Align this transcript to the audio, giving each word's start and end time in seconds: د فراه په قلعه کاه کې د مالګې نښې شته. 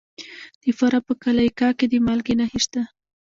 د 0.61 0.63
فراه 0.77 1.03
په 1.07 1.13
قلعه 1.23 1.51
کاه 1.59 1.73
کې 1.77 1.85
د 1.89 1.93
مالګې 2.05 2.33
نښې 2.39 2.59
شته. 2.65 2.81